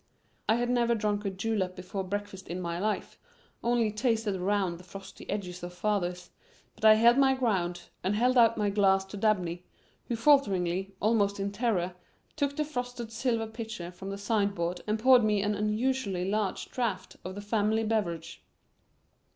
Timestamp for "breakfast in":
2.03-2.59